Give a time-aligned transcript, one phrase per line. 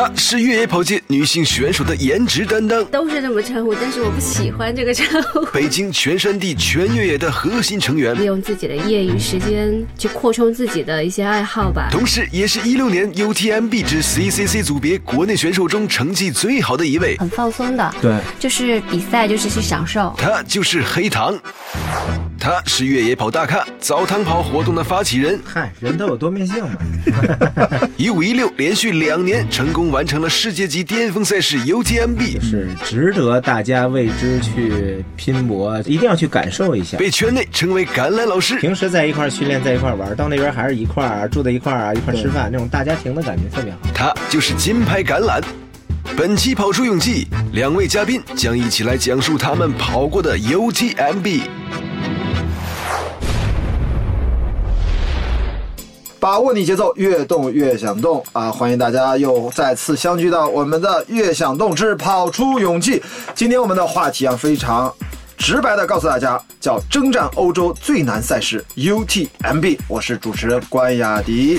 [0.00, 5.44] 她是越野跑界女性选手的颜值担当，都是这么称呼，但是我不喜欢这个称呼。
[5.52, 11.88] 北京全山地全越野的核心成员，利用自己的业余时间去扩充自己的一些爱好吧。
[11.90, 17.18] 同时，也是一六年 UTMB 之 CCC 组别国内选手中成绩最好的一位。
[17.18, 20.14] 很放松的，对，就是比赛就是去享受。
[20.16, 21.38] 她就是黑糖。
[22.40, 25.38] 他是越野跑大咖澡堂跑活动的发起人。
[25.44, 26.78] 嗨，人都有多面性嘛。
[27.98, 36.96] 一五一六连续两年成功完成了世界级巅峰赛事 UTMB，是值得大家为之去拼搏，一定要去感受一下。
[36.96, 38.56] 被圈内称为“橄榄老师”。
[38.58, 43.78] 平时在一块训练，在一块玩，到那边还是一块儿住在一块儿啊，一块吃饭，那种大家庭的感觉特别好。
[43.94, 45.42] 他就是金牌橄榄。
[46.16, 51.42] 本期跑出勇气，两位嘉宾将一起来讲述他们跑过的 UTMB。
[56.20, 58.50] 把握你节奏，越动越想动啊！
[58.50, 63.02] 欢迎大家又再次相聚到我们的“越想动之跑出勇气”。
[63.34, 64.94] 今天我们的话题啊，非常
[65.38, 69.78] 直白的告诉大家，叫征战欧洲最难赛事 UTMB。
[69.88, 71.58] 我是主持人关雅迪。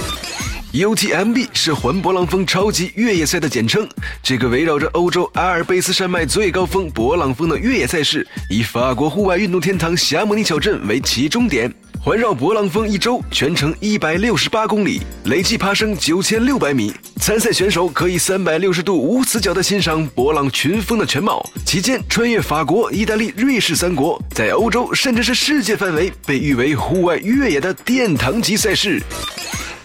[0.73, 3.85] UTMB 是环勃朗峰超级越野赛的简称，
[4.23, 11.69] 这个围绕着欧洲阿尔卑斯山脉最高峰勃朗峰的越野赛事，以法国户外运动天堂霞慕尼小镇为起终点。
[11.99, 16.93] 环绕勃朗峰一周，全程一百六十八公里，累计爬升九千六百米。
[17.17, 21.45] 参赛选手可以三百六十度无死角地欣赏勃朗群峰的全貌。
[21.65, 29.03] 期间穿越法国、意大利、瑞士三国，在欧洲甚至是世界范围被誉为户外越野的殿堂级赛事。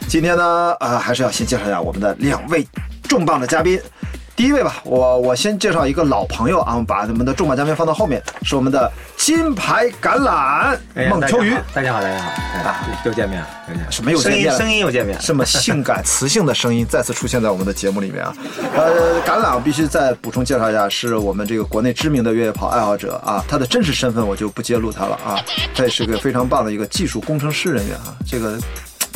[0.09, 2.67] 今天呢，呃，还是要先介绍一下我们的两位
[3.09, 3.81] 重磅的嘉宾。
[4.37, 10.79] 第一位吧，我我先介绍一个老朋友啊，我们把我们的重磅嘉宾放到后面，是我们的金牌橄榄
[11.11, 11.57] 孟秋雨。
[11.75, 14.57] 大家好，大家好，啊，又见面了，见面什么又见面？
[14.57, 18.35] 声音又见面，这么性感磁性的声音再次出现在我们的节目里面啊。
[18.77, 25.41] 呃，橄榄必须再补充介绍一下，是我们这个国内知名的越野跑爱好者啊，他的真实身份我就不揭露他了啊，
[25.75, 28.57] 他也是个非常棒的一个技术工程师人员啊，这个。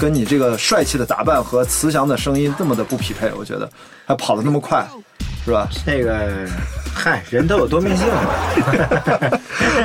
[0.00, 3.70] 跟你这个帅气的打扮和慈祥的声音这么的不匹配，我觉得
[4.06, 4.84] 还跑得那么快，
[5.44, 5.68] 是吧？
[5.84, 6.48] 这个。
[6.92, 8.20] 嗨，人都有多面性嘛。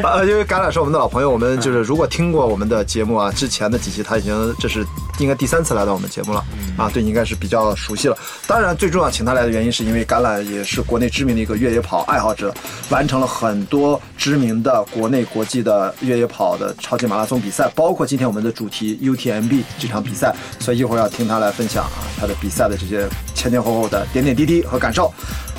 [0.03, 4.85] 呃， 因为橄榄是我们的老朋友，我们就是如果听过我们的节目啊，之前的几期他已经这是
[5.19, 6.43] 应该第三次来到我们节目了
[6.77, 8.17] 啊，对你，应该是比较熟悉了。
[8.47, 12.53] 当然，最重要请他来的原因是因为橄榄也是国内知名的一个越野跑爱好者，
[12.89, 20.35] 完成了很多知名的国内国际的越野跑的超级马拉松比赛，包括今天我们的主题 UTMB 这场比赛。
[20.59, 25.13] 所以一会儿要听他来分享啊，他的比赛的这些前前后后的点点滴滴和感受。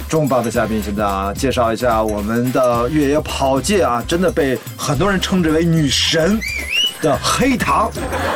[0.09, 6.39] 重磅的嘉宾，现在啊，介绍一下我们的越野跑界啊，真的被很多人称之为女神
[7.03, 7.91] 的黑糖，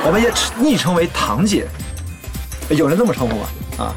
[0.04, 1.66] 我们也昵称为糖姐，
[2.70, 3.46] 有人这么称呼吗？
[3.78, 3.94] 啊，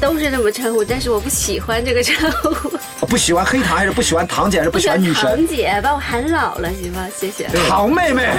[0.00, 2.78] 都是这么称呼，但是我不喜欢这个称呼。
[3.06, 5.36] 不喜欢黑糖，还是不喜欢糖姐，还是不喜欢女神？
[5.36, 7.06] 糖姐，把我喊老了，行吗？
[7.16, 7.48] 谢谢。
[7.68, 8.30] 糖妹妹，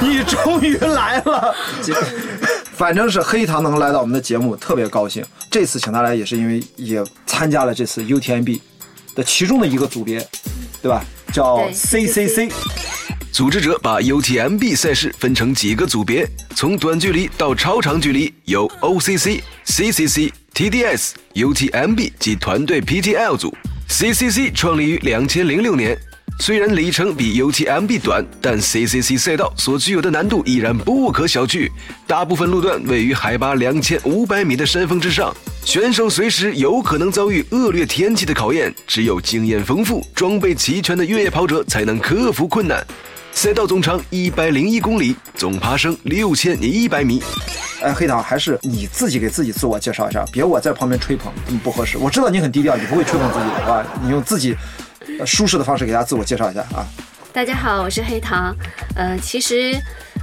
[0.00, 1.54] 你终于来了。
[2.76, 5.24] 反正是黑糖能来到我们的节目，特别高兴。
[5.50, 8.60] 这次请他来也是因为也参加了这次 UTMB
[9.14, 10.18] 的其中的一个组别，
[10.82, 11.02] 对吧？
[11.32, 12.52] 叫 CCC。
[13.32, 23.54] 组织者把 UTMB 赛事分成几个组别，从短距离到超长距离有 OCC、CCC、TDS、UTMB 及团队 PTL 组。
[23.88, 25.96] CCC 创立于两千零六年。
[26.38, 31.70] 虽然里程比 UTMB 短，但 CCC 赛道所具有的难度依然不可小觑。
[32.06, 38.72] 大部分路段位于海拔两千五百米的山峰之上，选手随时有可能遭遇恶劣天气的考验。
[38.86, 42.86] 只有经验丰富、装备齐全的越野跑者才能克服困难。
[43.32, 47.22] 赛道总长一百零一公里，总爬升六千一百米。
[47.82, 51.98] 哎，黑糖，还是你自己给自己自我介绍一下，别我在旁边吹捧，这么不合适。
[51.98, 53.84] 我知道你很低调，你不会吹捧自己的，吧？
[54.02, 54.54] 你用自己。
[55.24, 56.86] 舒适的方式给大家自我介绍一下啊！
[57.32, 58.54] 大家好，我是黑糖。
[58.94, 59.74] 呃，其实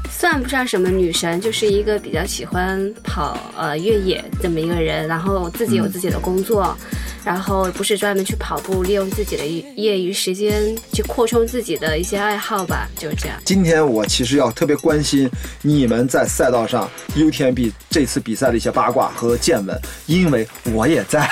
[0.10, 6.78] 算不上什么女神，就是一个比较喜欢跑呃越野这么一个人，然后自己有自己的工作。
[7.26, 13.38] 然后不是专门去跑步，利用自己的业余时间去扩充自己的一些爱好吧，就是这样。
[13.46, 15.30] 今天我其实要特别关心
[15.62, 21.30] 你们在赛道上 UTMB 这次比赛的一些八卦和见闻，因为我也在。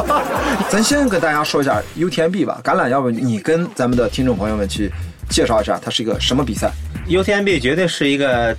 [0.70, 4.90] 咱先跟大家说一下 UTMB 吧，橄榄，要不你跟咱们的听众朋友们去
[5.28, 6.70] 介绍一下，它是一个什么比赛
[7.08, 8.56] ？UTMB 绝对是一个。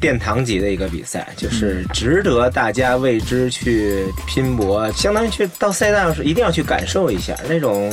[0.00, 7.90] 殿堂级的一个比赛，就是值得大家为之去拼搏，相当于去到赛道上，一定要去感受一下那种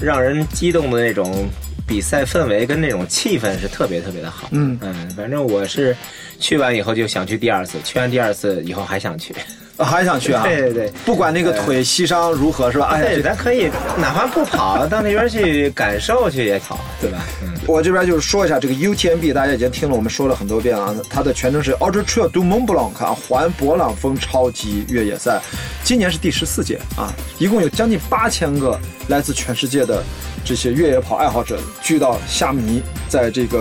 [0.00, 1.48] 让人激动的那种
[1.86, 4.48] 比赛氛围跟那种气氛是特别特别的好。
[4.52, 5.94] 嗯嗯，反正我是
[6.40, 9.34] 去完以后就想去第二次，去完第二次以后还想去。
[9.82, 10.42] 啊还想去啊？
[10.44, 12.88] 对对对不管那个腿膝伤如何是吧？
[12.92, 13.68] 哎，对，咱可以
[13.98, 17.18] 哪怕不跑，到那边去感受去也好，对吧？
[17.42, 25.40] 嗯，我这边就是说一下这个 UTMB，大家已经听了我们说了很多遍啊，它的全称是 Ultra Trail du Mont Blanc 啊，环勃朗峰超级越野赛，
[25.82, 30.02] 今年是第十四届啊，一共有将近八千个来自全世界的
[30.44, 33.58] 这些越野跑爱好者聚到夏米尼，在这个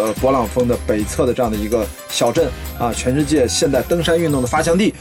[0.00, 2.48] 呃勃朗峰的北侧的这样的一个小镇
[2.78, 4.94] 啊，全世界现代登山运动的发祥地，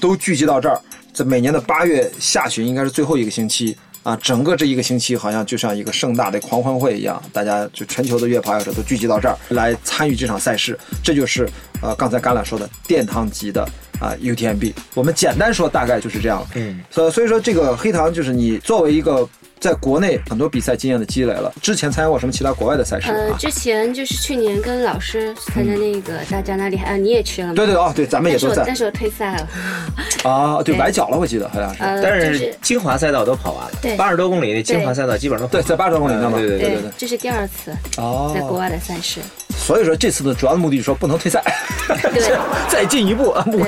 [0.00, 0.80] 都聚集到这儿，
[1.12, 11.48] 在每年的八月下旬，应该是最后一个星期啊，整个这一个星期好像就像一个盛大的狂欢会一样，大家就全球的越野跑爱好者都聚集到这儿来参与这场赛事，这就是
[11.82, 13.62] 呃刚才橄榄说的殿堂级的
[14.00, 14.72] 啊 UTMB。
[14.94, 16.46] 我们简单说，大概就是这样。
[16.54, 19.28] 嗯，所所以说这个黑糖就是你作为一个
[19.60, 23.12] 在国内很多比赛经验的积累了，之前参加过什么其他国外的赛事？
[23.38, 27.54] 之前就是去年跟老师参加那个大家那里，啊，你也去了吗？
[27.54, 29.48] 对对哦，对，咱们也都在但是我但是我退赛了。
[30.24, 31.82] 啊，对，崴脚了，我记得好像是。
[31.82, 36.36] 呃，但是是精华赛道都跑完了，对八十多公里的精华赛道基本上都跑对，在八十多公里那嘛。
[36.36, 36.90] 呃对对对对对。
[36.96, 39.20] 这是第二次哦，在国外的赛事。
[39.68, 41.44] 所以说这次的主要的目的就是说不能退赛，
[41.86, 42.22] 对
[42.72, 43.44] 再进一步啊！
[43.52, 43.62] 不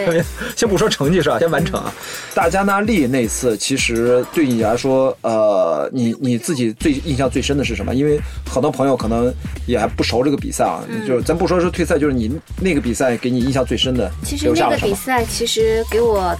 [0.56, 1.38] 先不说成绩是吧？
[1.38, 1.93] 先完成啊！
[2.35, 7.94] 大加纳利那次其实对你来说，呃，你你自己最印象最深的是什么？
[7.94, 8.19] 因为
[8.50, 9.31] 很多朋友可能
[9.67, 14.76] 也还不熟这个比赛啊，嗯就是咱不说是退赛，就是你那个比赛给你印象最深的，其实那个？
[14.79, 16.35] 比赛其实给我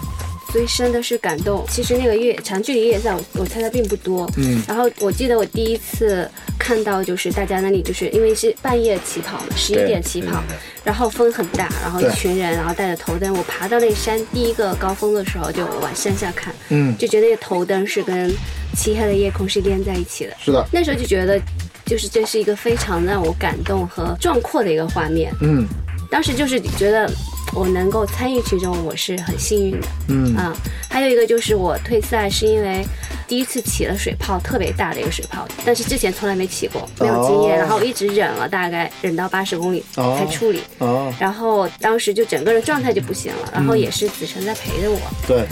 [0.52, 1.64] 最深的是感动。
[1.69, 10.43] 其实那个越长距离越野赛我我参加并不多，嗯然后我记得我第一次看到就是大家那里就是因为是半夜起跑嘛，十一点起跑
[10.85, 18.31] 然后风很大，然后一群人，然后带着头灯，我爬到那山第一个高峰的时候就往山下看，嗯，就觉得那个头灯是跟
[18.76, 20.37] 漆黑的夜空是连在一起的。
[20.38, 21.41] 是的，那时候就觉得，
[21.85, 25.32] 就是这是一个非常让我感动和壮阔的一个画面。
[25.41, 25.67] 嗯
[26.11, 27.08] 当时就是觉得
[27.55, 29.87] 我能够参与其中，我是很幸运的。
[30.08, 30.56] 嗯啊，
[30.88, 32.85] 还有一个就是我退赛是因为
[33.26, 40.62] 第一次起了水泡，特别大的一个水泡，但是之前从来没起过，没有经验，哦然后一直忍了大概忍到八十公里哦才处理。
[40.79, 44.99] 哦，然后当时就整个人状态就不行了，然后也是子晨在陪着我。
[45.26, 45.47] 对，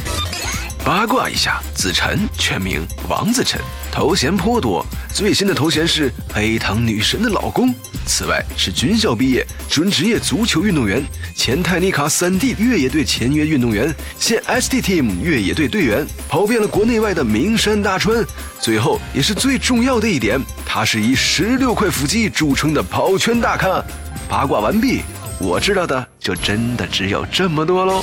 [0.89, 3.61] 八卦一下，子晨全名王子晨，
[3.93, 4.83] 头衔颇多，
[5.13, 7.75] 最新的头衔是黑糖女神的老公。
[8.07, 11.05] 此外是军校毕业，准职业足球运动员，
[11.37, 18.25] 前泰尼卡三 D 越野队签约运动员，现 ST Team 越野队队员，跑遍了国内外的名山大川。
[18.59, 23.85] 最后也是最重要的一点，他是以十六块腹肌著称的跑圈大咖。
[24.27, 25.03] 八卦完毕，
[25.39, 28.03] 我知道的就真的只有这么多喽。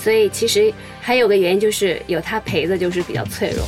[0.00, 3.66] 所以其实还有个原因就是有他陪着，就是比较脆弱。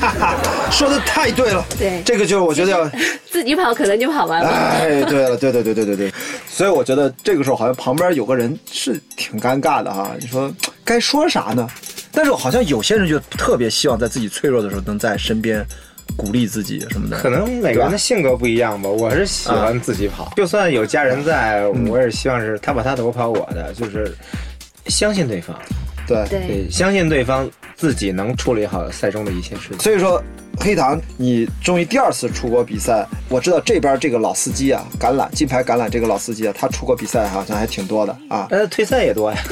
[0.70, 2.90] 说的太对了，对这个就是我觉得要。
[3.30, 4.48] 自己跑可能就跑完了。
[4.48, 6.12] 哎，对了，对对对对对对，
[6.48, 10.14] 所以我觉得这个时候好像旁边有个人是挺尴尬的哈。
[10.20, 10.54] 你说
[10.84, 11.68] 该说啥呢？
[12.12, 15.66] 但是好像有些人就特别希望在自己脆弱的时候能在身边
[16.16, 17.18] 鼓励自己什么的。
[17.18, 18.88] 可能每个人的性格不一样吧。
[18.88, 24.14] 我是喜欢自己跑，就算有家人在，我也希望是他跑他的，我跑我的，就是
[24.86, 25.58] 相信对方，
[26.06, 29.78] 对，对，相信对方自己能处理好赛中的一切事情。
[29.80, 30.22] 所以说
[30.60, 33.06] 黑糖，你终于第二次出国比赛。
[33.28, 38.46] 我知道这边这个老司机啊，橄榄金牌橄榄这个老司机啊，他出国比赛好像还挺多的啊。
[38.50, 39.38] 呃，退赛也多呀。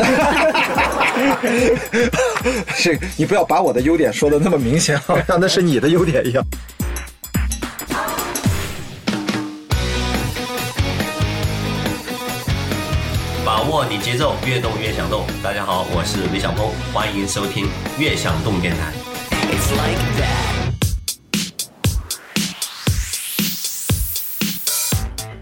[2.74, 6.44] 是你不要把我的优点说的那么明显，好像那是你的优点一样。
[13.82, 15.26] 把握你节奏，越动越想动。
[15.42, 17.66] 大家好，我是李小峰，欢迎收听
[17.98, 18.92] 《越想动电台》。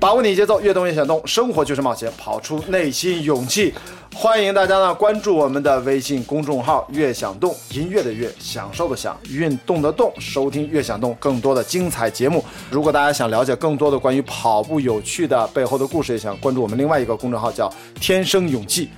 [0.01, 3.75] 把握你节奏，越动越想动，生活就是冒险，跑出内心勇气。
[4.23, 12.45] 欢迎大家呢关注我们的微信公众号“悦享动”，音乐的乐，享受的享，运动的动，收听“悦享动”更多的精彩节目。
[12.71, 18.91] 如果大家想了解更多的关于跑步有趣的背后的故事，也想关注我们另外一个公众号叫“天生勇气”。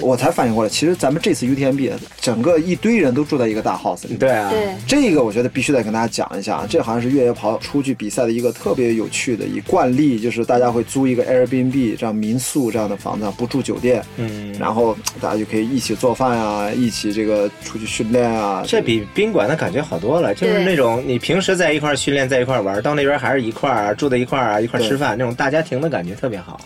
[0.00, 4.14] 我才反应过来，其实咱们这次 UTMB 整个一堆人都住在一个大 house 里。
[4.14, 18.64] 对啊，对，这个我觉得必须得跟大家讲一下啊，这好像是越野跑出去比赛的一个特别有趣的一惯例，就是大家会租一个 Airbnb 这样民宿这样的房子，不住酒店，嗯，然后大家就可以一起做饭啊，一起这个出去训练啊。
[18.66, 26.60] 这比宾馆的感觉好多了，就是那种你平时在一块训练，在一块玩，到那边还是一块啊住在一块啊，一块吃饭，那种大家庭的感觉特别好。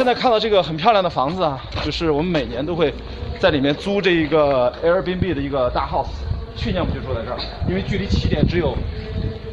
[0.00, 2.90] 现在看到这个很漂亮的房子啊，就是我们每年都会
[3.38, 6.08] 在里面租这一个 Airbnb 的一个大 house。
[6.56, 7.36] 去年我们就住在这儿，
[7.68, 8.74] 因为距离起点只有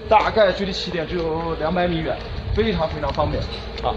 [0.07, 2.15] 大概距离起点只有两百米远，
[2.55, 3.43] 非常非常方便
[3.83, 3.91] 啊。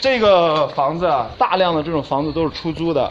[0.00, 3.08] 这个房子啊，大量的这种房子都是出租的，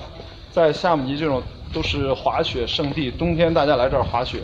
[0.51, 4.39] 在夏姆尼这种都是滑雪圣地，冬天大家来这儿滑雪，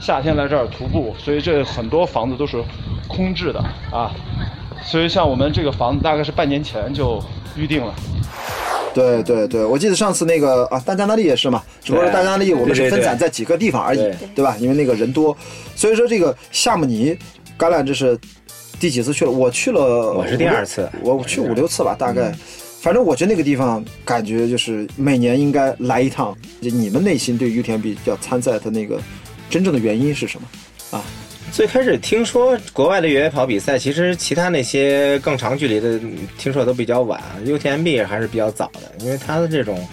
[0.00, 2.64] 夏天来这儿徒步，所以这很多房子都是
[3.06, 4.10] 空置的啊。
[4.84, 7.22] 所以像我们这个房子大概是半年前就
[7.56, 7.94] 预定了。
[8.94, 14.56] 对对对，我记得上次那个啊，大加那利也是嘛，只不过是大加那利我们是分散在几个地方而已，对对吧？
[14.58, 15.36] 因为那个人多，
[15.74, 17.14] 所以说这个夏姆尼
[17.58, 18.18] 橄榄这是
[18.80, 19.30] 第几次去了？
[19.30, 22.32] 我去了，我是第二次我去五六次吧，大概。
[22.80, 26.34] 反正我觉得那个地方感觉就是每年应该来一趟。
[26.62, 28.98] 就你们内心对 UTMB 要参赛的那个
[29.50, 31.02] 真正的原因是什么？
[31.52, 39.88] 最开始听说国外的越野跑比赛，其实其他那些更长距离的，嗯听说都比较晚，UTMB 还是比较早的，因为它的这种，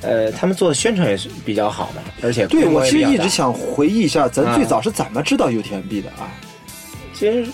[0.00, 6.32] 呃，他们做的宣传也是比较好嘛，而且对我其实一直想回忆一下，咱啊最早是怎么知道 UTMB 的啊？
[7.12, 7.46] 其实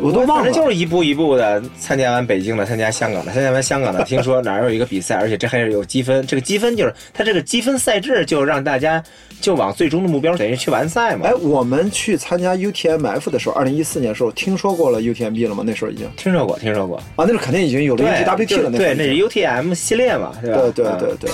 [0.00, 0.34] 我都忘了。
[0.34, 6.26] 反正就是一步一步的参加完北京的，参加香港的，参加完香港的，听说哪儿有一个比赛，而且这还是有积分。
[6.26, 9.02] 这个积分就是它这个积分赛制，就让大家
[9.40, 11.26] 就往最终的目标等于去完赛嘛。
[11.26, 15.62] 哎，我们去参加 UTMF 的时候，二零一四年的时候，听说过了 UTMB 了吗？
[15.66, 16.96] 那时候已经听说过，听说过。
[16.96, 18.70] 啊，那时候肯定已经有了对 UTWP 了。
[18.70, 20.60] 对，那是 UTM 系列嘛，对吧？
[20.60, 21.30] 对对嗯对对。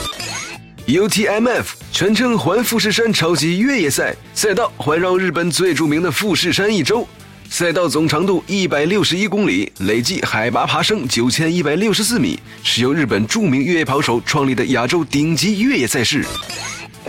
[0.88, 7.06] UTMF 全称环富士山超级越野赛，赛道环绕日本最著名的富士山一周，
[7.50, 16.24] 赛道总长度一百六十一公里，累计海拔爬升九千一百六十四米，是由日本著名越野跑手创立的亚洲顶级越野赛事。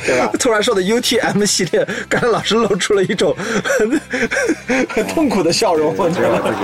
[0.05, 0.31] 对吧？
[0.39, 4.01] 突然说的 UTM 系列，甘老师露出了一种很
[4.87, 6.55] 很痛苦的笑容，你知道吗？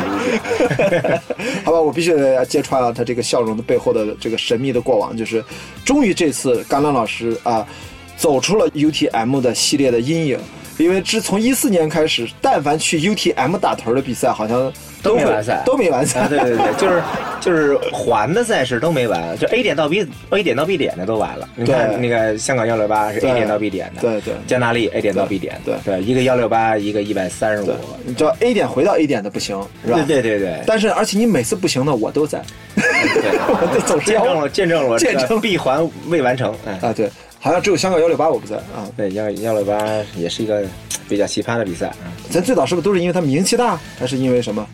[1.65, 5.43] 好吧，我必须得揭穿了，他这个笑容的背后的这个神秘的过往，就是
[5.83, 7.67] 终于这次甘兰老师啊，
[8.15, 10.39] 走出了 UTM 的系列的阴影。
[10.77, 15.61] 因为自从一四年开始，但凡去 UTM 打头的比赛，好像都没完赛。
[15.65, 16.21] 都没完赛。
[16.21, 17.01] 啊，对对对，就是
[17.39, 21.47] 就是环的赛事都没完，就 A 点到 B A 点到 B 点的都完了。
[21.55, 24.33] 你看那个香港幺六八是 A 点到 B 点的，对对。
[24.47, 25.75] 加纳利 A 点到 B 点，对。
[25.85, 30.03] 对，一个幺六八，一个一百三十五，，你知道 A 点回到 A 点的不行，是吧？
[30.07, 32.41] 对对对对，但是而且你每次不行的，我都在。
[32.75, 33.39] 对。
[33.47, 35.39] 我这总是要见证了见证了我见证。
[35.39, 37.09] 闭环未完成，哎，啊，对，
[37.45, 38.89] 好像只有香港幺六八我不在啊。
[38.97, 39.77] 对幺幺六八
[40.17, 40.63] 也是一个
[41.07, 42.09] 比较奇葩的比赛啊。
[42.27, 44.67] 咱最早是不是都是因为他名气大，还是因为什么？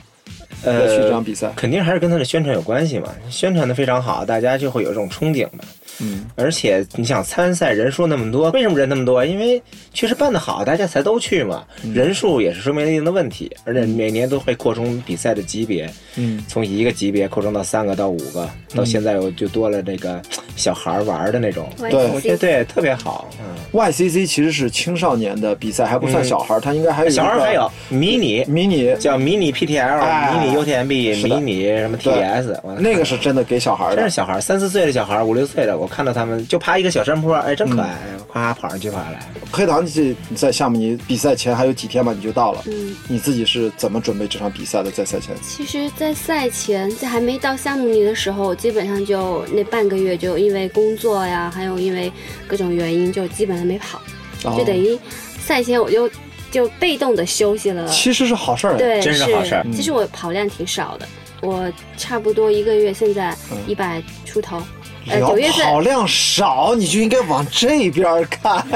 [0.64, 3.10] 呃去这场比赛肯定还是跟他的宣传有关系嘛。
[3.30, 5.66] 宣传的非常好，大家就会有这种憧憬嘛。
[6.02, 9.26] 嗯，而且你想参赛人数那么多，为什么人那么多？
[9.26, 9.62] 因为
[9.94, 11.64] 确实办得好，大家才都去嘛。
[11.84, 11.94] 嗯。
[11.94, 20.22] 人数也是说明了一定的问题，而且每年都会扩充比赛的级别，嗯，从一个级别扩充到三个到五个，到现在又就多了这个
[20.56, 21.70] 小孩玩的那种。
[21.78, 28.44] 对我觉得对特别好，嗯，YCC 其实是青少年的比赛，还不算小孩儿，他应该还有小孩还有迷你。
[28.48, 30.32] 迷你，叫迷你 PTL、哎。
[30.32, 33.98] 迷你 UTMB、迷你什么 TDS，那个是真的给小孩儿的。
[33.98, 39.20] 真是小孩，三四岁的小孩，五六岁的，我看到他们就爬一个小山坡，哎，真可爱，嗯夸夸跑上去爬来。
[39.52, 42.64] 黑糖，你你在夏目尼比赛前还有几天吧，你就到了。
[42.68, 44.90] 嗯，你自己是怎么准备这场比赛的？
[44.90, 45.36] 在赛前？
[45.42, 52.12] 其实，在赛前，在还没到夏目尼的时候，基本上就那半个月，就因为工作呀，还有因为
[52.48, 54.02] 各种原因，就基本上没跑，
[54.46, 54.98] 哦就等于
[55.40, 56.10] 赛前我就
[56.50, 57.86] 就被动的休息了。
[57.90, 61.08] 其实是好事儿。，对，真是好事儿其实我跑量挺少的，
[61.42, 64.56] 我差不多一个月现在嗯一百出头。
[64.58, 64.64] 呃，
[65.06, 68.66] 聊九月份，跑量少，你就应该往这边儿看。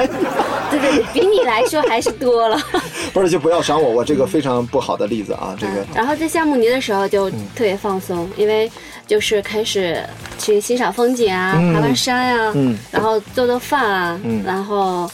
[0.68, 2.58] 对对对，比你来说还是多了。
[3.14, 5.86] 不是，就不要赏我，我这个非常不好的例子啊，这个嗯。
[5.94, 8.70] 然后在夏慕尼的时候就特别放松，因为
[9.06, 10.02] 就是开始
[10.38, 15.08] 去欣赏风景啊，嗯爬爬山啊、嗯然后做做饭啊，嗯然后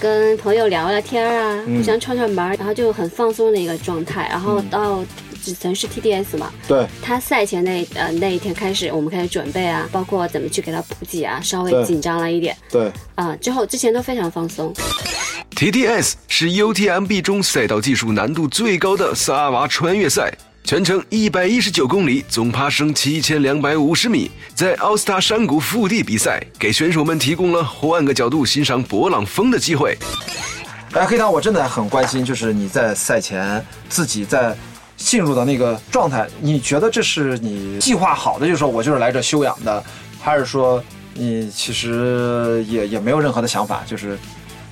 [0.00, 4.26] 跟朋友聊聊天啊，嗯互相串串门儿，然后就很放松的一个状态。
[4.30, 5.04] 然后到
[5.44, 14.72] 只曾是 TDS 嘛，对，他赛前那呃那一天开始，我们开始准备啊，包括怎么去给他补给啊，稍微紧张了一点对，啊、之后之前都非常放松。
[15.54, 20.32] TDS 是 UTMB 中赛道技术难度最高的萨尔瓦穿越赛，
[20.64, 29.96] 全程一百一十九公里，总爬升七千两百五十米，在奥斯塔山谷腹地比赛，给选手们提供了换个角度欣赏勃朗峰的机会。
[30.92, 34.56] 哎，黑糖，我真的很关心，就是你在赛前自己在
[35.04, 39.84] 进入到那个状态，你觉得这是你计划好的，就是说我就是来这休养的，
[40.18, 40.82] 还是说
[41.12, 44.18] 你其实也也没有任何的想法，就是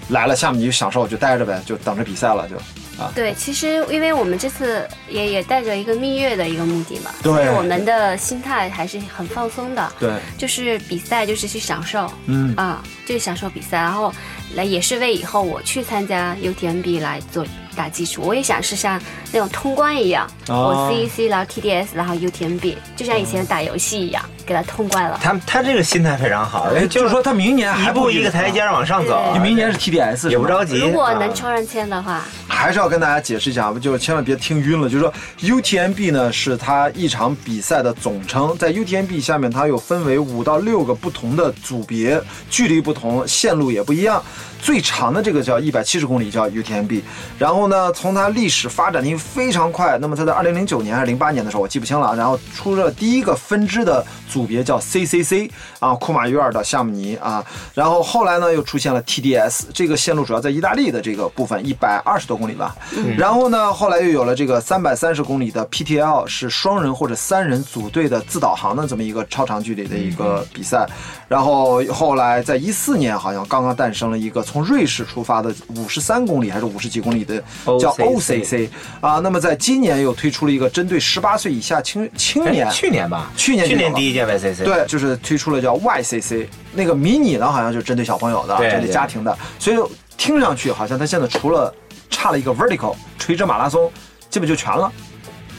[0.08, 2.56] 来了，下面你就享受，就待着呗，就等着比赛了，就
[3.02, 9.92] 啊，对，其实因为我们这次也也带着一个蜜月的一个目的嘛，对所以我们的心态还是很放松的。
[10.00, 14.12] 对，就是比赛，就是去享受，嗯啊，就是享受比赛，然后
[14.54, 17.44] 来也是为以后我去参加 UTMB 来做
[17.76, 18.22] 打基础。
[18.22, 19.00] 我也想是像
[19.32, 25.18] 那种通关一样，哦我 CEC，然后 TDS，然后 UTMB，就像以前打游戏一样，给他痛快了。
[25.22, 29.30] 他他这个心态非常好，哎，就是说他明年一还不步一个台阶，往上走。
[29.32, 30.78] 你明年是 TDS 也不着急。
[30.78, 34.88] 如果能啊抽上签的话，还是要跟大家解释一下，就千万别听晕了。
[34.88, 42.20] 就是说，UTMB 呢是它一场比赛的总称，在 UTMB 下面它又分为五到六个不同的组别，
[42.50, 44.22] 距离不同，线路也不一样。
[44.60, 47.02] 最长的这个叫一百七十公里，叫 UTMB。
[47.36, 52.14] 然后呢，从它历史发展的非常快，那么它在二零零九年还是零八年的时候，我记不清了。
[52.14, 57.44] 然后出了第一个分支的组别叫 CCC 啊，库马约尔的夏姆尼啊。
[57.74, 62.74] 然后后来呢，又出现了 TDS，这个线路主要在意大利的这个部分，一百二十多公里吧。
[63.16, 70.88] 然后呢，后来又有了这个三百三十公里的 PTL，是双人或者三人组队的自导航的这么一个超长距离的一个比赛。
[71.28, 77.42] 然后后来在一四年好像刚刚诞生了一个从瑞士出发的五十三公里还是五十几公里的
[77.80, 78.68] 叫 OCC
[79.00, 79.18] 啊。
[79.20, 84.21] 那么在今年又推出了一个针对十八岁以下青青年哎，去年吧，去年去年第一届
[84.64, 89.76] 对，就是推出了叫 YCC，那个迷你呢好像就是针对小朋友的，针对家庭的，所以
[90.16, 91.72] 听上去好像它现在除了
[92.10, 93.90] 差了一个 vertical 垂直马拉松，
[94.30, 94.90] 基本就全了。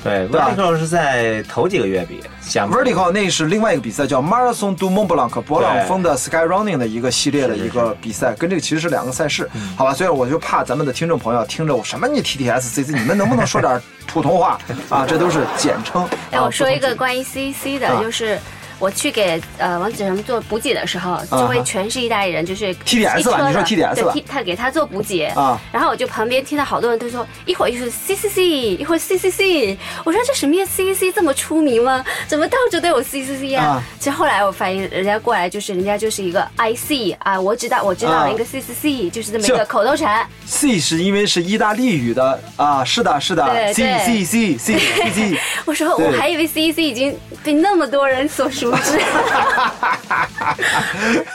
[0.03, 2.21] 对，Vertical 是在头几个月比
[2.69, 9.93] vertical 那是另外一个比赛，叫 Marathon du Mont Blanc 博朗峰的 Sky Running 的一个系列的一个比赛，跟这个其实是两个赛事，好吧？
[9.93, 15.05] 所以我就怕咱们的听众朋友听着我什么你 TTS CC，你们能不能说点普通话啊？
[15.07, 16.05] 这都是简称。
[16.31, 18.37] 哎，啊我说一个关于 CEC 的，啊就是
[18.83, 28.41] 我去给呃王子成做补给的时候，周围全是意大利人，就是 TDS 骑车的吧你说 TDS 对吧他给他做补给啊然后我就旁边听到好多人都说，一会儿又是 CCC，
[28.77, 32.03] 一会儿 CCC，我说这什么呀？CCC 这么出名吗？
[32.27, 33.63] 怎么到处都有 CCC 啊？
[33.63, 40.27] 啊其实后来我反应，人家过来就是人家就是一个 IC 啊，我知道我知道了一个 CCC 就是这么一个口头禅。
[40.45, 45.39] C 是因为是意大利语的啊，是的，是的对，C 对 C C C C C。
[45.63, 48.99] 我说我还以为 CEC 已经被那么多人所熟知。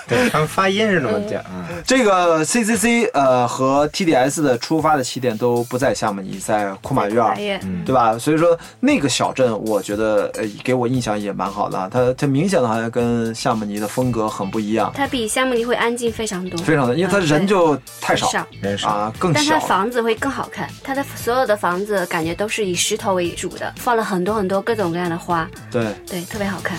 [0.08, 1.40] 对他们发音是那么讲。
[1.42, 1.66] 啊。
[1.86, 8.18] 这个 CCC 呃和 TDS 的出发的起点都不在夏姆尼，在库马约对吧？
[8.18, 17.26] 所以说那个小镇，我觉得呃给我印象也蛮好的，它它明显的好像跟夏姆尼的风格很不一样，它比夏目尼会安静非常多，非常的，因为它嗯。
[17.26, 18.46] 人就太少。
[18.60, 18.88] 人少。
[18.88, 19.66] 啊，更少但它。
[19.66, 26.78] 房子会更好看，它的所有的房子感觉都是以石头为主的，放了很多很多各种各样的花，对，对，特别好看。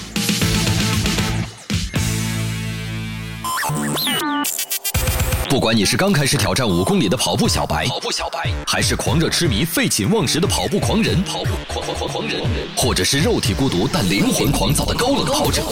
[5.50, 12.44] 不管你是刚开始挑战五公里的跑步小白，跑步小白，还是狂热痴迷、废寝忘食的跑步狂人，跑步狂狂狂狂人，
[12.78, 15.64] 或者是肉体孤独但灵魂狂躁的高冷跑者，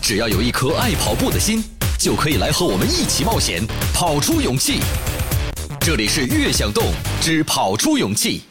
[0.00, 1.62] 只要有一颗爱跑步的心，
[1.98, 4.80] 就可以来和我们一起冒险，跑出勇气。
[5.80, 6.82] 这里是悦享动
[7.20, 8.42] 之跑出勇气。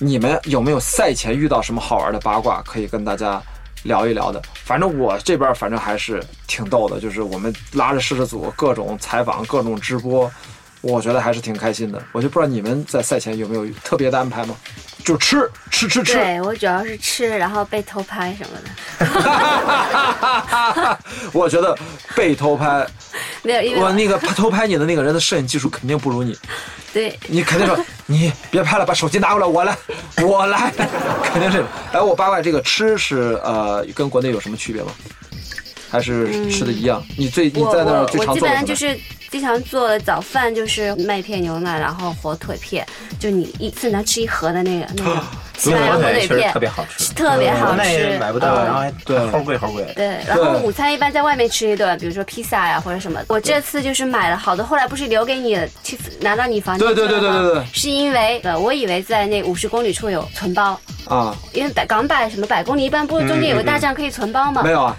[0.00, 3.40] 你们有没有赛前遇到什么好玩的八卦可以跟大家
[3.84, 4.42] 聊一聊的？
[4.64, 10.30] 反正我这边反正还是挺逗的，就是我们拉着摄制组各种采访、各种直播，
[10.80, 12.02] 我觉得还是挺开心的。
[12.12, 14.56] 我就不知道你们在赛前有没有特别的安排吗？
[15.08, 16.12] 就吃吃吃吃。
[16.12, 18.58] 对我主要是吃，然后被偷拍什么
[19.00, 20.98] 的，
[21.32, 21.74] 我觉得
[22.14, 22.86] 被偷拍，
[23.42, 26.36] 没有，因为我那个偷拍你的那个人的摄影技术肯定不如你，
[26.92, 29.74] 对你肯定说你别拍了，把手机拿过来，我来，
[30.22, 30.70] 我来，
[31.32, 31.64] 肯定是。
[31.90, 34.92] 哎，我八卦这个吃是呃跟国内有什么区别吗？
[35.90, 37.02] 还是吃的一样？
[37.16, 38.48] 你最你我在那儿我我基最常做的什么？
[38.48, 38.98] 本上就是
[39.30, 42.86] 经常做的早饭就是麦片牛奶，然后火腿片，
[43.18, 45.22] 就你一次能吃一盒的那个那个
[45.58, 49.84] 西班牙火腿片，特别好吃，特别好吃，买不到，嗯然后还对齁贵齁贵。
[49.94, 53.20] 对，然后午餐一般在外面吃一顿，比如说披萨呀或者什么。
[53.28, 64.62] 我这次就是买了好多，后来不是留给你去拿到你房间对对对去了吗对对对是因为呃，我以为在那五十公里处有存包，啊，因为百港百什么百公里一般不是中间有个大站可以存包吗？
[64.62, 64.96] 没有啊。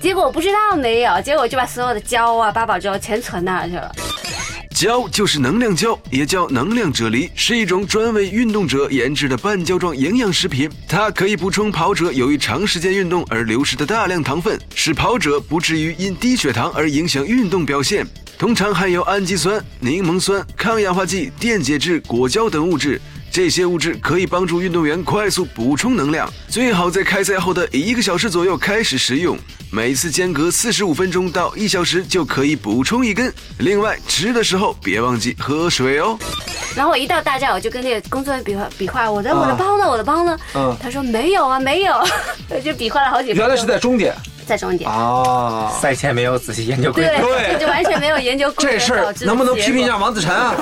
[0.00, 3.92] 结果我不知道没有，结果就把所有的胶啊、八宝粥全存那儿去了。
[4.70, 10.70] 胶就是能量胶，也叫能量啫喱，是一种专为运动者研制的半胶状营养食品。
[10.86, 18.06] 它可以补充跑者由于长时间运动而流失的大量糖分，使跑者不至于因低血糖而影响运动表现。
[18.38, 23.00] 通常含有氨基酸、柠檬酸、抗氧化剂、电解质、果胶等物质。
[23.30, 29.38] 这些物质可以帮助运动员快速补充能量，最好在开赛后的一个小时左右开始食用，
[29.70, 33.32] 每次间隔四十五分钟到一小时就可以补充一根。
[33.58, 36.18] 另外，吃的时候别忘记喝水哦。
[36.74, 39.88] 然后我一到大站，我就跟那个工作人员比划比划，我的我的包呢？
[39.88, 40.38] 我的包呢？
[40.54, 41.94] 嗯他说没有啊，没有，
[42.64, 43.30] 就比划了好几。
[43.32, 44.14] 原来是在终点，
[44.46, 44.90] 在终点。
[44.90, 45.70] 哦。
[45.80, 50.54] 赛前没有仔细研究规对，则，对就完全没有研究过这事儿能不能批评一下王子晨啊？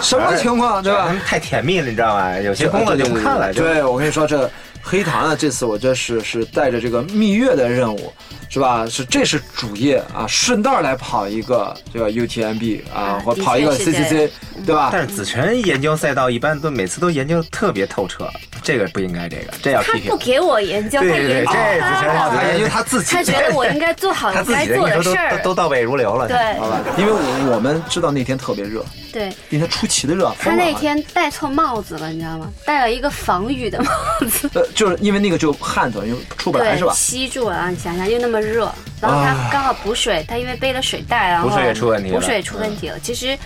[0.00, 1.14] 什么情况，对吧？
[1.26, 2.38] 太甜蜜了，你知道吧？
[2.38, 3.52] 有些工作就不看了。
[3.52, 4.50] 就对，我跟你说，这
[4.82, 8.12] 黑糖啊，这次我这是是带着这个蜜月的任务，
[8.48, 8.86] 是吧？
[8.86, 14.30] 是这是主业啊，顺道来跑一个这个 UTMB 啊，啊或跑一个 CCC，
[14.66, 14.88] 对吧？
[14.92, 18.28] 但是子晨研究赛道一般都每次都研究得特别透彻，
[18.62, 20.16] 这个不应该，这个这要他批评不。
[20.16, 25.50] 给我研究，他对对对研究这他研究他自己，他觉得我应该做好他该做的事儿都。
[25.50, 26.28] 都倒背如流了。
[26.28, 26.80] 对好吧？
[26.96, 32.48] 因为我我们知道那天特别热，对，那天出奇的热，他那天戴错帽子了，你知道吗？
[32.64, 33.90] 戴了一个防雨的帽
[34.28, 34.48] 子。
[34.54, 36.92] 呃，就是因为那个就汗头，因为出不来是吧，？
[36.94, 42.98] 吸住了，你想想又那么热，然后他刚好补水，他因为背了水袋，然后补水也出问题了补水出问题了。
[43.00, 43.36] 其实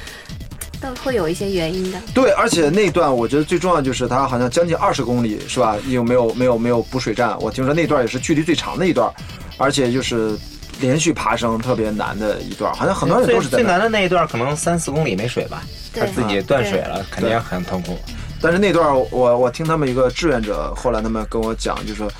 [0.85, 1.99] 都会有一些原因的。
[2.13, 5.77] 对，而且那段我觉得最重要就是它好像将近二十公里是吧？
[5.89, 7.39] 有没有没有没有补水站？
[7.41, 9.11] 我听说那段也是距离最长的一段，
[9.57, 10.39] 而且就是
[10.81, 15.63] 连续爬升特别难的一段，好像很多人都是在那最难的那一段可能三四公里没水吧，
[15.95, 17.99] 他自己断水了，肯定很痛苦。
[18.43, 22.13] 但是那段我我听他们一个志愿者后来他们跟我讲，就是说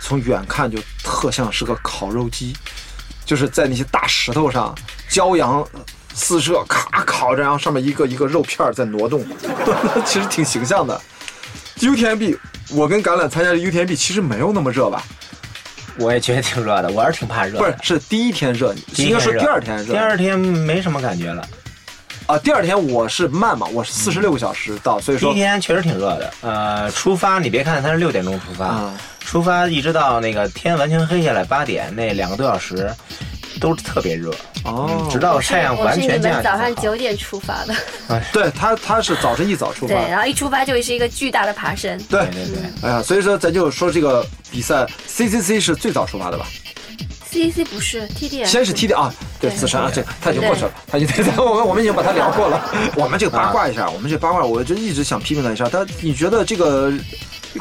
[0.00, 2.52] 从远看就特像是个烤肉机，
[3.24, 4.74] 就是在那些大石头上
[5.08, 5.64] 骄阳
[6.18, 9.24] 四射，咔烤着，然后上面一个一个肉片儿在挪动，
[10.04, 11.00] 其实挺形象的。
[11.78, 12.36] UTMB，
[12.70, 15.02] 我跟橄榄参加的 UTMB 其实没有那么热吧？
[15.96, 17.58] 我也觉得挺热的，我是挺怕热的。
[17.58, 19.92] 不是，是第一天热，应该是第二天热。
[19.92, 21.46] 第二天没什么感觉了。
[22.26, 32.90] 啊，第二天我是慢嘛，我是四十六个小时到，所以说第一天确实挺热的，呃，出发你别看它是六点钟出发，啊出发一直到那个天完全黑下来八点那两个多小时，
[33.58, 34.30] 都是特别热，
[34.64, 34.86] 哦。
[34.90, 37.74] 嗯直到太阳完全降下们早上九点出发的，
[38.32, 39.94] 对他他是早晨一早出发。
[39.94, 41.96] 对，，然后一出发就是一个巨大的爬升。
[42.10, 46.46] 对对对对，哎呀，所以说咱就说这个比赛，CCC 是最早出发的吧
[47.30, 49.56] ？CC 不是 TDS，先是 T D 啊，对，对。
[49.56, 52.70] 自身啊，这他已经过去了，他已经 我们我们已经把他聊过了。
[52.96, 55.68] 我们这个八卦一下，我们这八卦，我就一直想批评他一下。
[55.68, 56.92] 他你觉得这个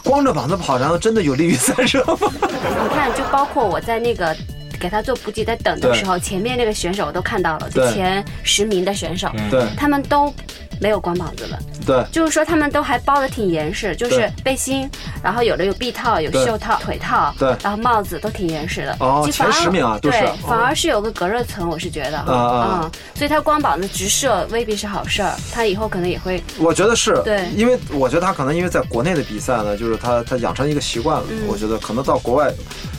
[0.03, 2.31] 光着膀子跑，然后真的有利于散热吗？
[2.41, 4.35] 你看，就包括我在那个
[4.79, 9.31] 给他做补给在等的时候，前面那个选手我都看到了，就前十名的选手，
[9.75, 10.33] 他们都
[10.79, 12.05] 没有光膀子了，对。
[12.11, 14.89] 就是说他们都还包的挺严实，就是背心，
[15.23, 17.55] 然后有的有臂套、有袖套、腿套，对。
[17.63, 18.95] 然后帽子都挺严实的。
[18.99, 20.19] 哦前十名啊都是。
[20.19, 22.79] 对哦，反而是有个隔热层，我是觉得，啊啊。
[22.83, 27.47] 嗯，所以他光膀子直射未必是好事儿，他以后可能也会我觉得是，对。
[27.55, 31.25] 因为我觉得他可能因为在国内的比赛呢，就是他他养成一个习惯了。
[31.29, 31.47] 嗯。
[31.47, 32.51] 我觉得可能到国外，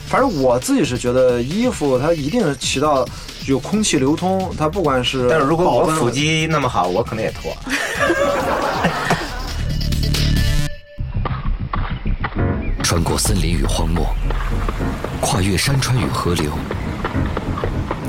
[0.07, 3.07] 反正我自己是觉得衣服它一定是起到
[3.49, 7.51] 有空气流通，它不管是但是如果我腹肌那么好，我可能也脱。
[12.83, 14.05] 穿过森林与荒漠，
[15.19, 16.51] 跨越山川与河流，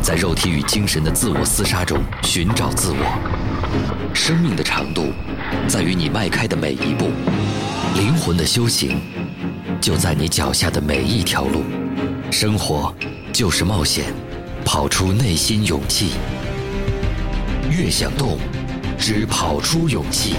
[0.02, 2.98] 在肉体与精神的自我厮杀中寻找自我。
[4.12, 5.10] 生命的长度
[5.66, 7.08] 在于你迈开的每一步，
[7.94, 9.00] 灵魂的修行
[9.80, 11.62] 就在你脚下的每一条路。
[12.30, 12.94] 生活
[13.32, 14.12] 就是冒险，
[14.72, 16.12] 跑出内心勇气。
[17.68, 18.38] 越想动，
[18.96, 20.36] 只跑出勇气。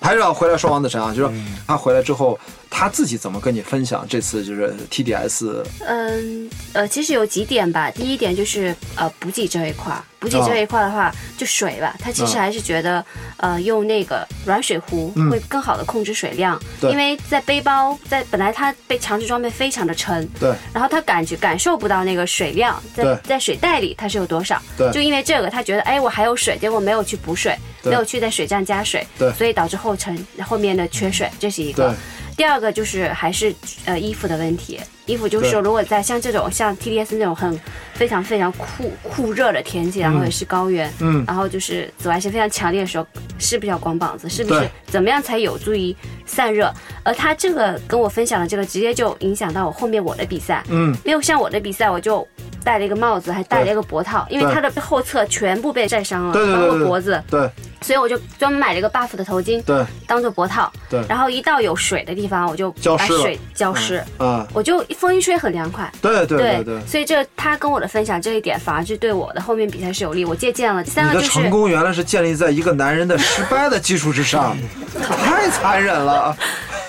[0.00, 2.36] 还是要回来说王子晨啊，就是嗯他回来之后，
[2.78, 7.90] 他自己怎么跟你分享这次就是 TDS 嗯呃，其实有几点吧。
[7.90, 13.02] 第一点就是呃补给这一块儿，补给这一块的话，就水吧，他其实嗯还是觉得
[13.38, 16.90] 呃用那个软水壶嗯会更好的控制水量，对。
[16.90, 20.54] 因为在背包在本来他被强制装备非常的沉，对。
[20.74, 24.92] 然后他感觉感受不到那个水量在在水袋里它是有多少，对。
[24.92, 27.90] 就因为这个他觉得哎我还有水，结果没有去补水，对。
[27.90, 29.32] 没有去在水站加水，对。
[29.32, 31.88] 所以导致后程后面的缺水，这是一个。
[31.88, 31.96] 对。
[32.36, 33.54] 第二个就是还是
[33.86, 37.58] 呃衣服的问题，衣服就是说，如果在像这种像 TDS 那种很
[37.94, 41.24] 非常非常酷酷热的天气，然后也是高原，嗯。
[41.26, 43.06] 然后就是紫外线非常强烈的时候，
[43.38, 44.28] 是不是要光膀子？
[44.28, 45.96] 是不是怎么样才有助于
[46.26, 46.72] 散热？
[47.02, 52.26] 而他这个跟我分享的这个，直接就影响到我后面我的比赛，嗯，没有像我的比赛，我就
[52.64, 57.48] 戴了一个帽子，还戴了一个脖套，因为对它的后侧全部被晒伤了，包括脖子，对。
[57.82, 59.84] 所以我就专门买了一个 buff 的头巾，对。
[60.08, 61.00] 当做脖套，对。
[61.08, 65.88] 然后一到有水的地方，我就把水浇湿，啊，我就风一吹很凉快。
[66.02, 70.24] 对对对对，所以这他跟我的分享这一点，反而是对我的后面比赛是有利。
[70.24, 70.82] 我借鉴了。
[70.82, 74.56] 第三个就是成功原来是建立在一个男人的失败的基础之上，
[75.24, 76.15] 太残忍了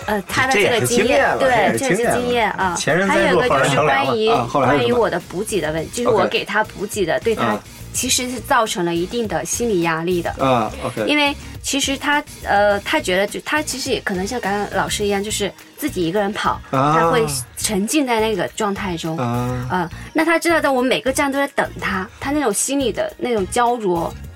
[0.06, 2.76] 呃 他的这个经验对，这是经验啊。
[2.78, 7.64] 前人还有一个就是关于关于我的补给的问题，就是我给他补给的对他啊
[7.94, 10.30] 其实是造成了一定的心理压力的。
[10.38, 17.26] 啊，OK，因为其实他呃，他觉得就他其实也可能像刚刚老师一样，就是自己一个人跑，啊他会
[17.58, 19.18] 沉浸在那个状态中。
[19.18, 24.27] 啊，呃，那他知道在我们每个站都在等他，他那种心理的那种焦灼，是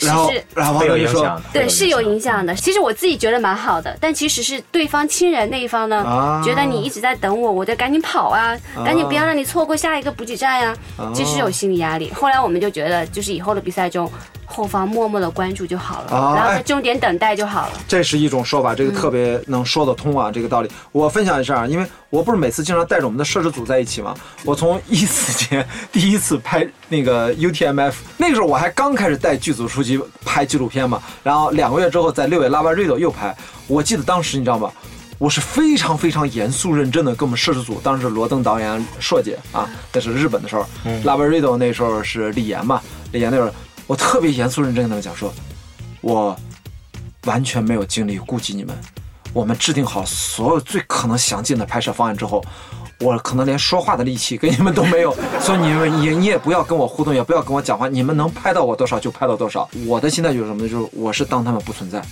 [0.00, 2.54] 然后是然后会有就说影响，对是有影响的。
[2.54, 6.42] 其实我自己觉得蛮好的，但其实是对方亲人那一方呢，啊。
[6.44, 11.10] 觉得你一直在等我，我得赶紧跑啊，赶紧不要让你错过下一个补给站呀、啊。
[11.14, 12.12] 其实有心理压力。
[12.12, 14.10] 后来我们就觉得，就是以后的比赛中，
[14.50, 17.72] 后方默默的关注就好了，然后在终点等待就好了。
[17.86, 20.70] 这是一种说法，这嗯个特别能说得通啊，这个道理。
[20.90, 24.14] 我分享一下啊，因为我不是每次经常带着我们的摄制组在一起嘛。
[24.44, 33.36] 我从一四年第一次拍那个 UTMF，那个时候我还刚开始带剧组出去拍纪录片嘛，然后两个月之后在六月拉巴瑞多又拍。
[33.66, 34.72] 我记得当时你知道吗？
[35.18, 40.64] 我是非常非常严肃认真的跟我们摄制组，当时是罗登导演、硕姐啊，那是日本的时候，
[41.02, 42.80] 拉巴瑞多那时候是李岩嘛，
[43.10, 43.52] 李岩那会儿
[43.88, 45.34] 我特别严肃认真跟他们讲说，
[46.00, 46.38] 我
[47.24, 48.72] 完全没有精力顾及你们。
[49.32, 52.44] 我们制定好所有最可能详尽的拍摄方案之后，
[53.00, 59.68] 我可能连说话的力气跟你们都没有，所以你们也你也不要跟我互动，也不要跟我讲话，你们能拍到我多少就拍到多少。
[59.86, 60.68] 我的心态就是什么呢？
[60.68, 62.02] 就是我是当他们不存在，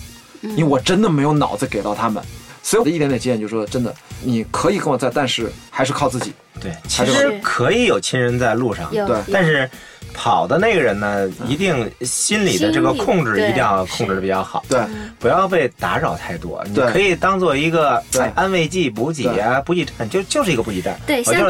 [0.41, 2.23] 因为我真的没有脑子给到他们。
[2.61, 6.33] 所以我的一点点经验就是说，真的，你可以跟我在，但是还是靠自己。
[6.59, 9.69] 对，其实可以有亲人在路上，对但是
[10.13, 14.79] 跑的那个人呢，一定心里的这个控制一定要控制的比较好，对，
[15.19, 16.63] 不要被打扰太多。
[16.69, 18.03] 你可以当做一个
[18.35, 20.99] 安慰剂、补给啊，补给站就就是一个补给站。
[21.05, 21.43] 对，我就是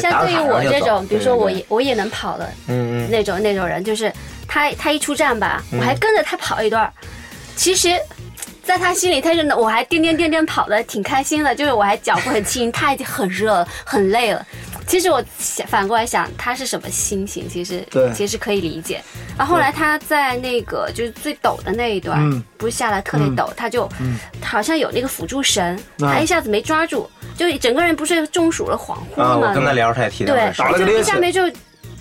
[0.00, 4.12] 相对于我这种，比如说我也我也能跑的嗯嗯那种那种人，就是
[4.46, 6.90] 他他一出站吧，我还跟着他跑一段，
[7.56, 7.90] 其实。
[8.66, 14.42] 在他心里，他是我还颠颠颠颠跑的挺开心的，就是我还脚步很轻，他已经很热了，很累了。
[14.86, 17.48] 其实我想反过来想，他是什么心情？
[17.48, 19.02] 其实其实可以理解。
[19.36, 22.42] 然后后来他在那个就是最陡的那一段，嗯。
[22.56, 23.86] 不是下来特别陡，他就、
[24.42, 29.48] 好像有那个辅助绳，啊他一下子没抓住，就整个人不是中暑了，恍惚啊，了吗。
[29.50, 31.42] 我跟他聊，他也提到对就一下没就，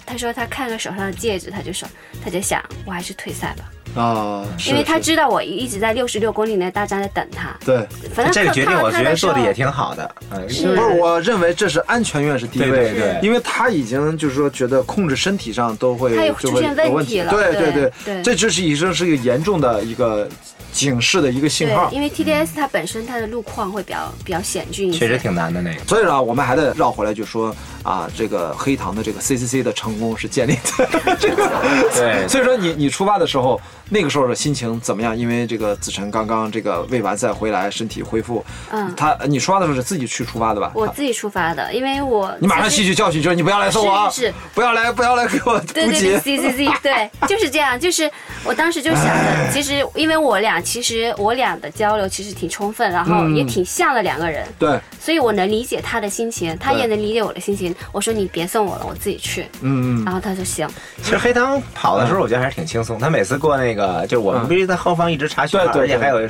[0.06, 1.86] 他说他看了手上的戒指，他就说，
[2.24, 7.56] 他就想我还是退赛吧，啊，因为他知道我一直在六十六公里内大家在等他。
[7.66, 7.88] 对。
[8.14, 10.10] 反正这个决定，我觉得做的也挺好的。
[10.30, 20.28] 不是，我认为这是安全院是第一位，对对对因为他已经就是说觉得控制身体上都会他有就会出现有问问题了对对对对这就是已经是一个严重的一个
[20.74, 21.90] 警示的一个信号，。
[21.92, 25.80] 因为 TDS 它本身它的路况会比较比较险峻一些，确实挺难的那个。
[25.86, 30.88] 所以呢，我们还得绕回来就说啊，这个黑糖的这个 CCC 的成功是建立在
[31.20, 31.50] 这个
[31.94, 33.60] 对 所以说你你出发的时候，
[33.90, 35.16] 那个时候的心情怎么样？
[35.16, 40.72] 因为这个子晨刚刚这个未完赛回来，身体恢复，嗯他你出发的时候是自己去出发的吧？
[40.74, 44.12] 我自己出发的，因为我你马上吸取教训，就是你不要来送我啊，
[44.56, 46.20] 不要来不要来给我对对对。
[46.20, 47.80] ，C C C，对，就是这样。
[47.80, 48.10] 就是
[48.44, 57.76] 我当时就想着， 其实因为我俩其实我俩的交流其实挺充分，然后也挺像的两个人，对，所以我能理解他的心情，他也能理解我的心情。
[57.92, 59.44] 我说你别送我了，我自己去。
[59.62, 60.68] 嗯嗯然后他说行，
[61.02, 62.98] 其实黑糖跑的时候，我觉得还是挺轻松。
[62.98, 66.30] 他每次过那个，就我们必须在后方一直查询号，对对对而且还有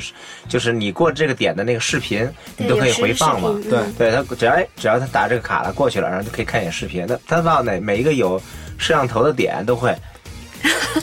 [0.49, 7.05] 就是你过这个点的那个视频，你都可以回放嘛对嗯对他只要只要他打这个卡了过去了，然后就可以看一眼视频。
[7.05, 8.41] 他他到哪每一个有
[8.77, 9.95] 摄像头的点都会。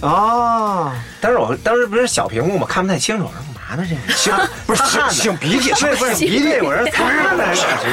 [0.00, 4.30] 啊， 当时我当时不是小屏幕嘛，看不太清楚，我说干嘛呢这是？
[4.66, 7.44] 不是擤擤鼻涕，不是鼻涕，我说擦呢，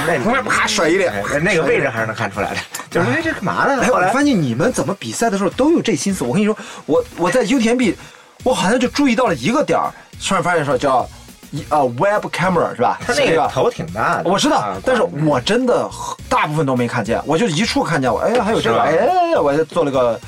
[0.08, 1.12] 那旁边啪甩一脸。
[1.12, 2.58] 哎那个位置还是能看出来的。
[2.90, 3.82] 就是哎这干嘛呢？
[3.84, 6.24] 哎，我发现你们怎么比赛的时候都有这心思。
[6.24, 7.96] 我跟你说，我我在 UTMB，
[8.44, 9.92] 我好像就注意到了一个点儿，
[10.26, 11.08] 突然发现说叫
[11.52, 12.98] 一啊 web camera 是吧？
[13.06, 15.88] 他那个头挺大的，我知道啊，但是我真的
[16.30, 20.20] 大部分都没看见，我就一处看见我，哎呀，还有这个，哎，我就做了个，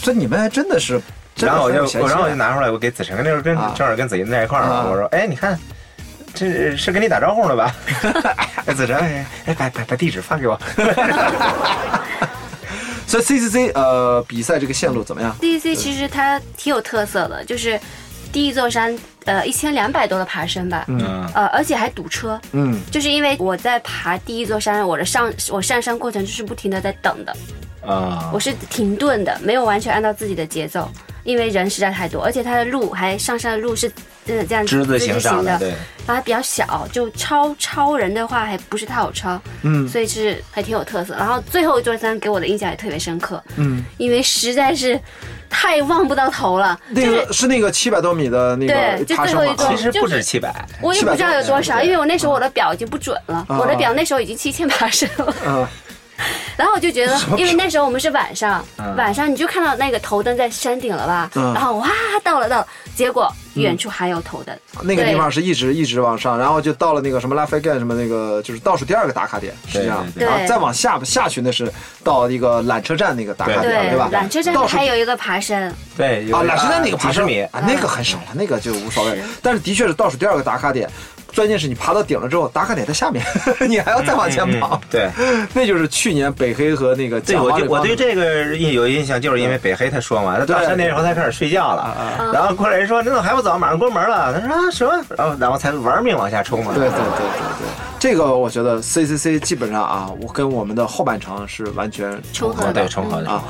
[0.00, 0.98] 所以你们还真的是，
[1.36, 2.34] 的然后我就我然后我就。
[2.34, 5.58] 拿出来，我给子晨那时候跟啊正好跟子怡在一块儿嘛，啊我说哎你看。
[6.32, 7.74] 这是跟你打招呼呢吧？
[8.64, 10.56] 哎，子晨，哎，哎把把把地址发给我。
[13.04, 17.76] 所以 CCC 呃比赛这个线路怎么样？D C 其实它挺有特色的，就是
[18.32, 27.36] 第一座山，呃，一千两百多的爬升吧，嗯，呃，而且还堵车，嗯就是因为我在爬第一座山，我的上我上山过程就是不停的在等的，
[27.86, 28.30] 啊。
[28.32, 30.90] 我，是停顿的，没有完全按照自己的节奏，
[31.24, 33.90] 因为人实在太多，而且它的路还上山的路是
[34.26, 35.14] 真的这样之字形
[35.44, 35.68] 的，对，
[36.06, 39.88] 然后还比较小，就超超人的话还不是太好超，嗯。
[39.88, 41.14] 所以是还挺有特色。
[41.16, 44.98] 然后最后一座山给我的印象也特别深刻，嗯，因为实在是
[45.48, 49.16] 太望不到头了，那就是个是那个七百多米的那个对就？
[49.24, 53.58] 最后一座其实不就是止七百，我也不知道有多少，因为我那时候我的表已经不准了，啊。
[53.58, 55.34] 我的表那时候已经七千八升了。
[55.44, 55.68] 啊
[56.56, 58.94] 然后我就觉得，因为那时候我们是晚上，嗯。
[58.96, 61.30] 晚上你就看到那个头灯在山顶了吧？
[61.34, 61.54] 嗯。
[61.54, 61.88] 然后哇，
[62.22, 64.56] 到了到了，结果远处还有头灯。
[64.82, 70.28] 那个地方是一直一直往上，然后就到了那个什么拉菲干什么那个，就是倒数第二个打卡点，是这样，对对对。
[70.28, 71.72] 然后再往下下去那是
[72.04, 74.10] 到一个缆车站那个打卡点，对吧？
[74.12, 79.18] 缆车站还有一个爬升，对，有啊，缆车站那个爬升米，啊，那个很少了，那个就无所谓。
[79.42, 80.88] 但是的确是倒数第二个打卡点，
[81.34, 83.24] 关键是你爬到顶了之后，打卡点在下面，
[83.68, 84.80] 你还要再往前跑。
[84.90, 85.08] 对。
[85.54, 93.58] 那就是去年北黑和那个对，我就我对这个印有印象，就是因为北黑他说嘛，他到对山顶以后他开始睡觉了，然后过来人说：“你怎么还不走？
[93.58, 96.72] 马上关门了。”他说：“啊什么？”然后然后才玩命往下冲嘛。
[96.74, 103.42] 对对对对对，这个我觉得 CCC 基本上啊，我跟我们的后半程是完全重合的对，重合的啊，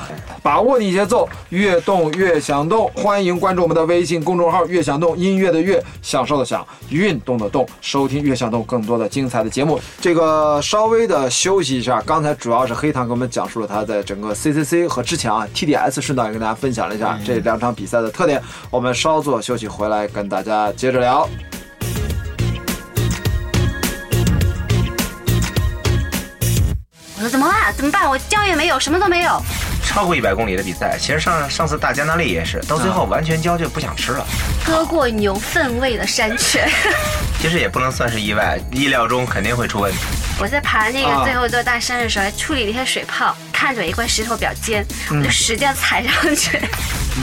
[0.42, 2.90] 把握你节奏，越动越想动。
[2.94, 9.80] 欢迎关注我们的微信公众号“越想动”，音乐的乐，享受的享，运动的动，收听越想动更多的精彩的节目。
[10.00, 18.42] 这个稍微的休息一下，刚才主要是黑糖给我们讲述了他在整个 CCC 和之前啊 TDS 顺道也跟大家分享了一下这两场比赛的特点。
[18.70, 21.28] 我们稍作休息回来跟大家接着聊。
[27.16, 27.74] 我说怎么办？
[27.74, 28.09] 怎么办？
[28.09, 29.42] 我教也没有，什么都没有。
[29.90, 34.24] 超过一百公里的比赛，其实上上次大加那利也是，到最后完全焦就不想吃了。
[34.64, 36.70] 喝过牛粪味的山泉。
[37.42, 39.98] 其实也不能算是意外，意料中肯定会出问题。
[40.38, 46.58] 我在爬那啊个最后一座大山的时候，还处理了一些水泡，看着一块石头比较尖，我就使劲踩上去。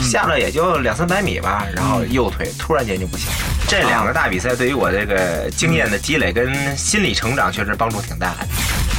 [0.00, 3.26] 下了也就两三百米吧，然后右腿突然间就不行。
[3.66, 8.46] 这两个大比赛对于我这个经验的积累跟心理成长确实帮助挺大的。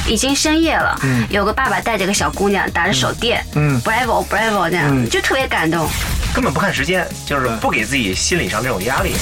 [0.06, 1.00] 已经深夜了，
[1.30, 5.88] 有个爸爸带着个小姑娘打着手电，嗯，Bravo Bravo 这样，就特别感动。
[6.34, 9.14] 根本不看时间，就是不给自己心理上这种压力。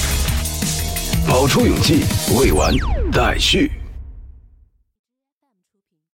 [1.25, 2.03] 跑出勇气，
[2.35, 2.75] 未完
[3.13, 3.71] 待续。